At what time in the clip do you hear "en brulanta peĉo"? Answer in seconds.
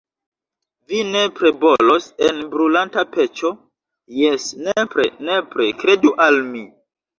2.29-3.53